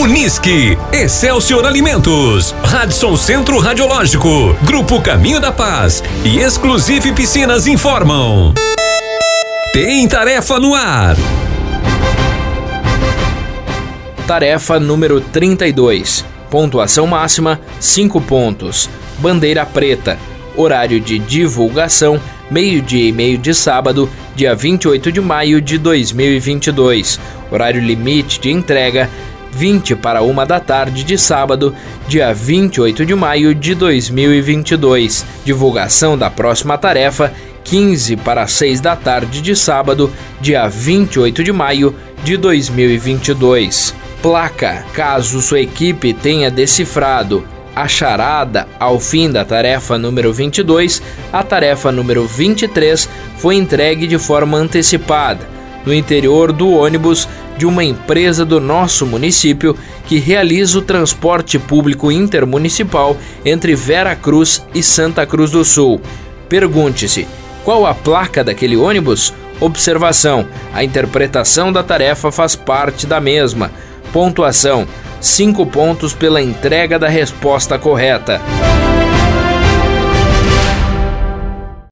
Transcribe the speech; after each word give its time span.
Unisque, 0.00 0.78
Excelsior 0.94 1.66
Alimentos, 1.66 2.54
Radisson 2.64 3.18
Centro 3.18 3.58
Radiológico, 3.58 4.56
Grupo 4.62 4.98
Caminho 5.02 5.38
da 5.38 5.52
Paz 5.52 6.02
e 6.24 6.38
Exclusive 6.38 7.12
Piscinas 7.12 7.66
informam. 7.66 8.54
Tem 9.74 10.08
tarefa 10.08 10.58
no 10.58 10.74
ar. 10.74 11.16
Tarefa 14.26 14.80
número 14.80 15.20
32. 15.20 16.24
Pontuação 16.50 17.06
máxima 17.06 17.60
5 17.78 18.22
pontos. 18.22 18.88
Bandeira 19.18 19.66
preta. 19.66 20.18
Horário 20.56 20.98
de 20.98 21.18
divulgação 21.18 22.18
meio-dia 22.50 23.08
e 23.08 23.12
meio 23.12 23.38
de 23.38 23.54
sábado, 23.54 24.10
dia 24.34 24.54
28 24.54 25.12
de 25.12 25.20
maio 25.20 25.60
de 25.60 25.78
2022. 25.78 27.20
Horário 27.50 27.80
limite 27.80 28.40
de 28.40 28.50
entrega 28.50 29.08
20 29.52 29.96
para 29.96 30.22
uma 30.22 30.46
da 30.46 30.60
tarde 30.60 31.04
de 31.04 31.18
sábado, 31.18 31.74
dia 32.06 32.32
28 32.32 33.04
de 33.04 33.14
maio 33.14 33.54
de 33.54 33.74
2022. 33.74 35.24
Divulgação 35.44 36.16
da 36.16 36.30
próxima 36.30 36.78
tarefa 36.78 37.32
15 37.64 38.16
para 38.16 38.46
6 38.46 38.80
da 38.80 38.96
tarde 38.96 39.40
de 39.40 39.54
sábado, 39.54 40.10
dia 40.40 40.66
28 40.68 41.44
de 41.44 41.52
maio 41.52 41.94
de 42.24 42.36
2022. 42.36 43.94
Placa: 44.22 44.84
caso 44.92 45.40
sua 45.40 45.60
equipe 45.60 46.12
tenha 46.12 46.50
decifrado 46.50 47.44
a 47.74 47.86
charada 47.86 48.66
ao 48.78 48.98
fim 48.98 49.30
da 49.30 49.44
tarefa 49.44 49.96
número 49.96 50.32
22, 50.32 51.02
a 51.32 51.42
tarefa 51.42 51.92
número 51.92 52.26
23 52.26 53.08
foi 53.38 53.54
entregue 53.54 54.06
de 54.06 54.18
forma 54.18 54.58
antecipada 54.58 55.48
no 55.84 55.94
interior 55.94 56.52
do 56.52 56.70
ônibus 56.70 57.28
de 57.60 57.66
uma 57.66 57.84
empresa 57.84 58.42
do 58.42 58.58
nosso 58.58 59.04
município 59.04 59.76
que 60.06 60.18
realiza 60.18 60.78
o 60.78 60.82
transporte 60.82 61.58
público 61.58 62.10
intermunicipal 62.10 63.14
entre 63.44 63.74
Vera 63.74 64.16
Cruz 64.16 64.64
e 64.74 64.82
Santa 64.82 65.26
Cruz 65.26 65.50
do 65.50 65.62
Sul. 65.62 66.00
Pergunte-se: 66.48 67.28
qual 67.62 67.84
a 67.84 67.92
placa 67.92 68.42
daquele 68.42 68.78
ônibus? 68.78 69.34
Observação: 69.60 70.46
a 70.72 70.82
interpretação 70.82 71.70
da 71.70 71.82
tarefa 71.82 72.32
faz 72.32 72.56
parte 72.56 73.06
da 73.06 73.20
mesma. 73.20 73.70
Pontuação: 74.10 74.88
5 75.20 75.66
pontos 75.66 76.14
pela 76.14 76.40
entrega 76.40 76.98
da 76.98 77.10
resposta 77.10 77.78
correta. 77.78 78.40